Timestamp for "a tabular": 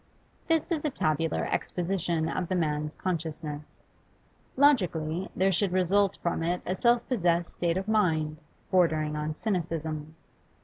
0.83-1.45